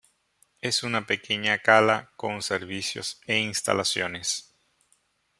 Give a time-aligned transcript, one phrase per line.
[0.61, 4.51] Es una pequeña cala con servicios e instalaciones.